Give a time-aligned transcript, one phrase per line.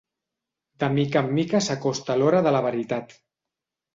[0.83, 3.13] De mica en mica s'acosta l'hora de la veritat.